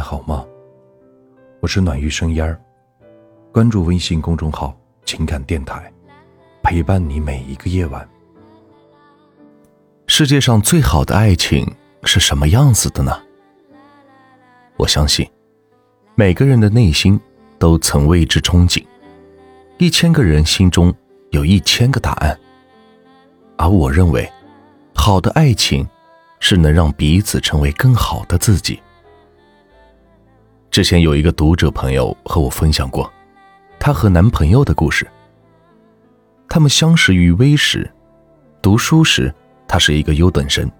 [0.00, 0.44] 好吗？
[1.60, 2.58] 我是暖玉生烟儿，
[3.52, 5.92] 关注微信公众号“情感电台”，
[6.64, 8.08] 陪伴你每一个夜晚。
[10.06, 11.70] 世界上最好的爱情
[12.04, 13.20] 是什么样子的呢？
[14.76, 15.30] 我相信，
[16.14, 17.20] 每个人的内心
[17.58, 18.84] 都曾为之憧憬。
[19.78, 20.92] 一千个人心中
[21.30, 22.38] 有一千个答案，
[23.56, 24.30] 而我认为，
[24.94, 25.86] 好的爱情。
[26.42, 28.80] 是能让彼此成为更好的自己。
[30.70, 33.12] 之前有一个读者朋友和我分享过，
[33.78, 35.04] 她和男朋友的故事。
[36.48, 37.90] 他们相识于微时，
[38.62, 39.34] 读书时
[39.66, 40.70] 他是一个优等生，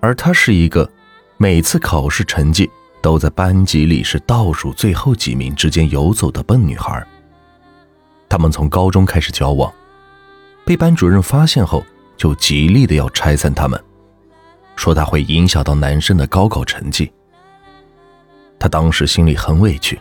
[0.00, 0.90] 而她是一个
[1.36, 2.70] 每次考试成绩
[3.02, 7.06] 都在班级里是倒数最后几名之间游走的笨女孩。
[8.30, 9.70] 他们从高中开始交往，
[10.64, 11.84] 被班主任发现后，
[12.16, 13.78] 就极力的要拆散他们。
[14.74, 17.12] 说他会影响到男生的高考成绩。
[18.58, 20.00] 他当时心里很委屈，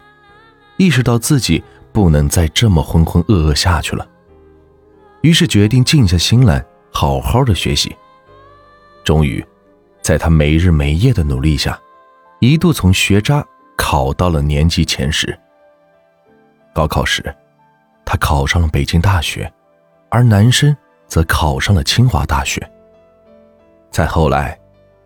[0.78, 4.08] 意识到自己不能再这么浑浑噩噩下去了，
[5.22, 7.96] 于是决定静下心来，好好的学习。
[9.04, 9.46] 终于，
[10.02, 11.80] 在他没日没夜的努力下，
[12.40, 13.46] 一度从学渣
[13.78, 15.38] 考到了年级前十。
[16.74, 17.24] 高考时，
[18.06, 19.52] 他考上了北京大学，
[20.10, 20.76] 而男生
[21.08, 22.62] 则考上了清华大学。
[23.92, 24.60] 再后来。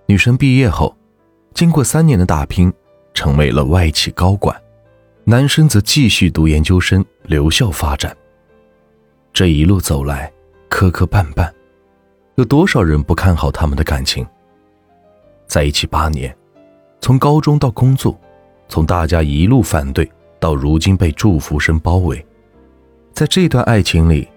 [0.08, 0.94] 女生毕业后，
[1.54, 2.74] 经过三年的打拼，
[3.14, 4.56] 成为了外企高管；
[5.24, 8.16] 男生则继续读研究生，留校发展。
[9.34, 10.32] 这一路走来，
[10.70, 11.52] 磕磕绊绊，
[12.36, 14.26] 有多少人不看好他们的感情？
[15.48, 16.36] 在一起八年，
[17.00, 18.20] 从高中到工作，
[18.68, 20.10] 从大家一路反对
[20.40, 22.26] 到如今被祝福声包围，
[23.14, 24.28] 在这段爱情里，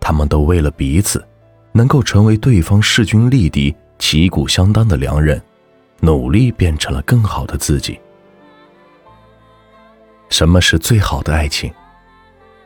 [0.00, 1.24] 他们都为了彼此，
[1.72, 3.74] 能够成为对方势均力敌。
[3.98, 5.38] 旗鼓相当的良人，
[6.00, 8.00] 努力变成了更好的自己。
[10.30, 11.72] 什么是最好的爱情？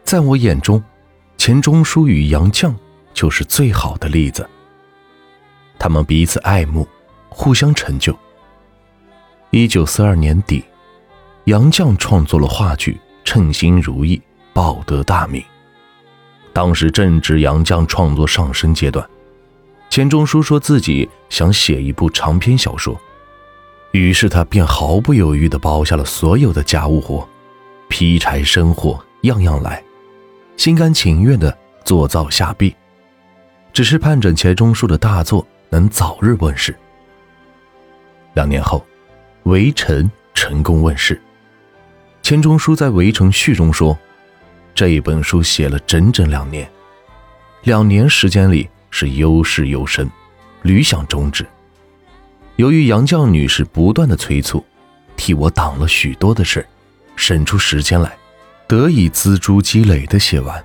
[0.05, 0.83] 在我眼中，
[1.37, 2.73] 钱钟书与杨绛
[3.13, 4.49] 就是最好的例子。
[5.79, 6.87] 他们彼此爱慕，
[7.29, 8.17] 互相成就。
[9.51, 10.65] 一九四二年底，
[11.45, 12.93] 杨绛创作了话剧
[13.25, 14.17] 《称心如意》，
[14.53, 15.43] 报得大名。
[16.53, 19.05] 当时正值杨绛创作上升阶段。
[19.91, 23.01] 钱钟书说自己想写一部长篇小说，
[23.93, 27.29] 于是他便毫不犹豫地包下了所有的家务活，
[27.97, 29.81] 劈柴生火样样来，
[30.57, 32.75] 心甘情愿地做灶下壁，
[33.73, 36.77] 只是盼着钱钟书的大作能早日问世。
[38.33, 38.85] 两年后，
[39.49, 40.03] 《围城》
[40.35, 41.23] 成功问世。
[42.21, 43.97] 钱钟书在《围城》序中说
[44.75, 46.69] ：“这一本书写了整整两年，
[47.63, 50.11] 两年时间里。”是忧事尤深，
[50.63, 51.47] 屡想终止。
[52.57, 54.65] 由于杨绛女士不断的催促，
[55.17, 56.67] 替我挡了许多的事，
[57.17, 58.17] 省出时间来，
[58.67, 60.65] 得以锱铢积累的写完。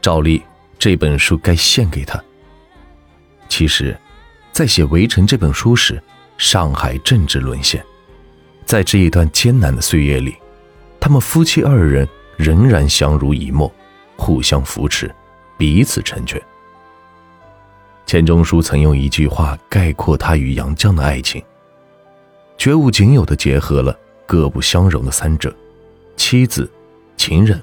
[0.00, 0.42] 照例
[0.78, 2.22] 这本书该献给他。
[3.48, 3.98] 其实，
[4.52, 6.02] 在写《围城》这本书时，
[6.36, 7.84] 上海政治沦陷，
[8.64, 10.36] 在这一段艰难的岁月里，
[11.00, 13.72] 他们夫妻二人仍然相濡以沫，
[14.16, 15.12] 互相扶持，
[15.56, 16.40] 彼此成全。
[18.06, 21.42] 钱钟书曾用一句话概括他与杨绛的爱情：
[22.56, 23.98] 绝无仅有的结合了
[24.28, 25.56] 各不相容的三者，
[26.14, 26.70] 妻子、
[27.16, 27.58] 情人、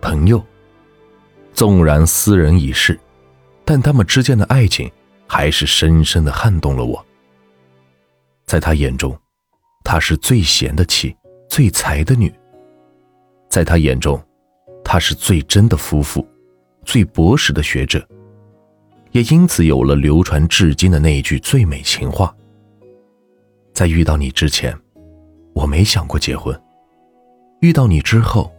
[0.00, 0.42] 朋友。
[1.52, 2.98] 纵然斯人已逝，
[3.66, 4.90] 但他们之间的爱情
[5.26, 7.04] 还是深深的撼动了我。
[8.46, 9.14] 在他眼中，
[9.84, 11.14] 她是最贤的妻，
[11.50, 12.30] 最才的女；
[13.50, 14.18] 在他眼中，
[14.82, 16.26] 他是最真的夫妇，
[16.84, 18.02] 最博识的学者。
[19.12, 22.34] 也因此有了流传至今的那一句最美情话
[23.72, 24.76] ：“在遇到你之前，
[25.56, 26.54] 我没想过结婚；
[27.62, 28.52] 遇到你之后，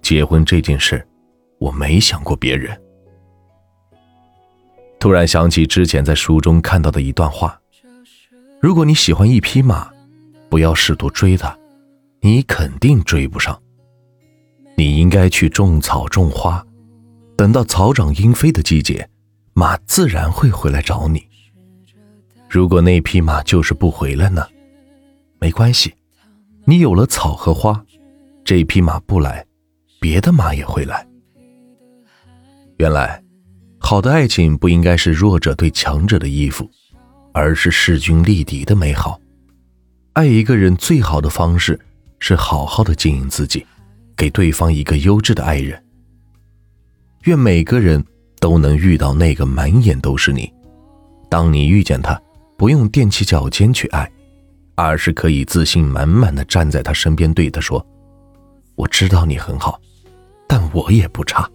[0.00, 1.04] 结婚这件事，
[1.58, 2.80] 我没想过别人。”
[5.00, 7.60] 突然想起之前在书中看到的一段话
[8.62, 9.90] ：“如果你喜欢一匹马，
[10.48, 11.58] 不要试图追它，
[12.20, 13.60] 你肯定追不上。
[14.76, 16.64] 你应该去种草种花，
[17.36, 19.08] 等到草长莺飞的季节。”
[19.54, 21.20] 马自然会回来找你。
[22.48, 24.46] 如果那匹马就是不回来呢？
[25.40, 25.92] 没关系，
[26.68, 27.82] 你有了草和花，
[28.44, 29.42] 这匹马不来，
[29.98, 31.08] 别的马也会来。
[32.76, 33.24] 原来，
[33.78, 36.70] 好的爱情不应该是弱者对强者的依附，
[37.32, 39.18] 而是势均力敌的美好。
[40.12, 41.80] 爱一个人最好的方式
[42.18, 43.66] 是好好的经营自己，
[44.14, 45.82] 给对方一个优质的爱人。
[47.24, 48.04] 愿每个人。
[48.40, 50.48] 都能遇到那个满眼都是你。
[51.28, 52.22] 当你遇见他，
[52.56, 54.08] 不用踮起脚尖去爱，
[54.80, 57.84] 而是可以自信满满的站在他身边，对他说
[58.76, 59.80] ：“我知道你很好，
[60.46, 61.50] 但我也不差。”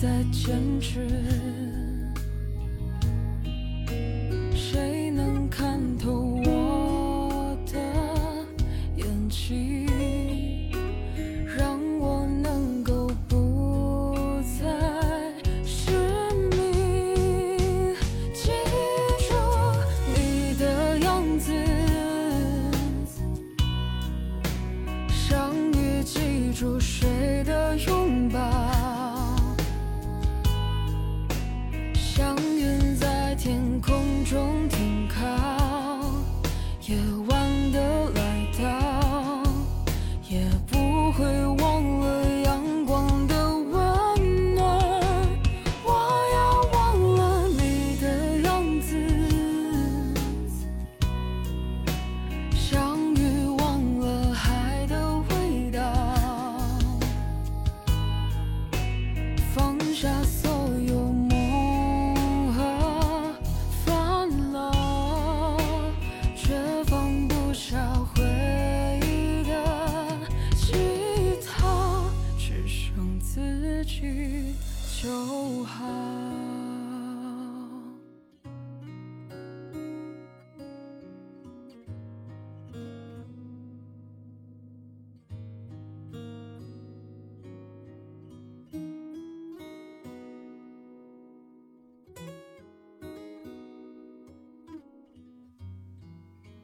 [0.00, 1.67] 在坚持。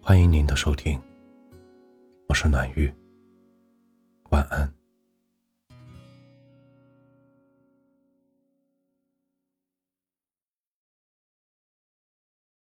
[0.06, 1.00] 欢迎您的收听。
[2.28, 2.92] 我是暖玉。
[4.32, 4.73] 晚安。